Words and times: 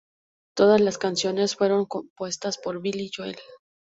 Todas 0.55 0.81
las 0.81 0.97
canciones 0.97 1.55
fueron 1.55 1.85
compuestas 1.85 2.57
por 2.57 2.81
Billy 2.81 3.11
Joel. 3.15 3.35